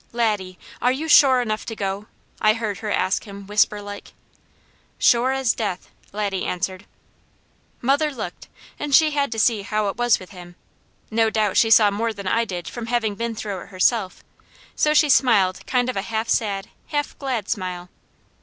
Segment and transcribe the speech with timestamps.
[0.13, 2.05] "LADDIE, ARE YOU SURE ENOUGH TO GO?"
[2.41, 4.13] I heard her ask him whisper like.
[4.97, 6.87] "SURE AS DEATH!" Laddie answered.
[7.81, 8.47] Mother looked,
[8.79, 10.55] and she had to see how it was with him;
[11.11, 14.23] no doubt she saw more than I did from having been through it herself,
[14.75, 17.89] so she smiled kind of a half sad, half glad smile.